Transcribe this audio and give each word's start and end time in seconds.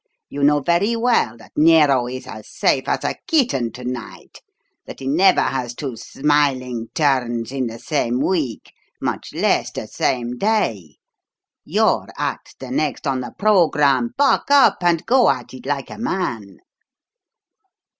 You 0.29 0.41
know 0.43 0.61
very 0.61 0.95
well 0.95 1.37
that 1.37 1.51
Nero 1.55 2.07
is 2.07 2.25
as 2.25 2.49
safe 2.49 2.85
as 2.87 3.03
a 3.03 3.17
kitten 3.27 3.71
to 3.73 3.83
night, 3.85 4.41
that 4.87 4.99
he 4.99 5.05
never 5.07 5.41
has 5.41 5.75
two 5.75 5.95
smiling 5.95 6.87
turns 6.95 7.51
in 7.51 7.67
the 7.67 7.77
same 7.77 8.19
week, 8.19 8.73
much 8.99 9.29
less 9.31 9.69
the 9.69 9.85
same 9.85 10.39
day. 10.39 10.95
Your 11.63 12.07
act's 12.17 12.55
the 12.55 12.71
next 12.71 13.05
on 13.05 13.21
the 13.21 13.35
programme. 13.37 14.15
Buck 14.17 14.49
up 14.49 14.77
and 14.81 15.05
go 15.05 15.29
at 15.29 15.53
it 15.53 15.67
like 15.67 15.91
a 15.91 15.99
man." 15.99 16.57